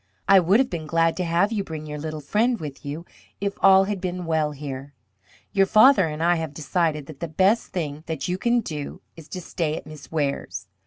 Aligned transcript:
I 0.27 0.39
would 0.39 0.59
have 0.59 0.71
been 0.71 0.87
glad 0.87 1.15
to 1.17 1.23
have 1.23 1.51
you 1.51 1.63
bring 1.63 1.85
your 1.85 1.99
little 1.99 2.21
friend 2.21 2.59
with 2.59 2.83
you 2.83 3.05
if 3.39 3.53
all 3.61 3.83
had 3.83 4.01
been 4.01 4.25
well 4.25 4.51
here. 4.51 4.95
Your 5.53 5.67
father 5.67 6.07
and 6.07 6.23
I 6.23 6.37
have 6.37 6.55
decided 6.55 7.05
that 7.05 7.19
the 7.19 7.27
best 7.27 7.67
thing 7.67 8.01
that 8.07 8.27
you 8.27 8.39
can 8.39 8.61
do 8.61 9.01
is 9.15 9.27
to 9.27 9.39
stay 9.41 9.77
at 9.77 9.85
Miss 9.85 10.11
Ware's. 10.11 10.65